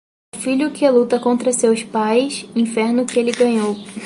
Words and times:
O 0.35 0.39
filho 0.39 0.71
que 0.71 0.89
luta 0.89 1.19
contra 1.19 1.53
seus 1.53 1.83
pais, 1.83 2.49
inferno 2.55 3.05
que 3.05 3.19
ele 3.19 3.31
ganhou. 3.31 3.75